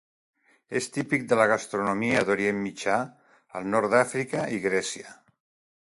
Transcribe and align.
És 0.79 0.87
típic 0.95 1.25
de 1.33 1.37
la 1.41 1.45
gastronomia 1.51 2.25
d'Orient 2.31 2.57
Mitjà, 2.63 2.97
el 3.61 3.71
nord 3.75 3.95
d'Àfrica 3.97 4.45
i 4.57 4.63
Grècia. 4.69 5.19